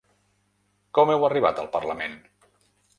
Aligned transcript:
Com 0.99 1.13
heu 1.17 1.27
arribat 1.29 1.65
al 1.65 1.73
parlament? 1.79 2.21